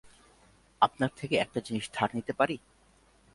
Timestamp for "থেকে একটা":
1.17-1.59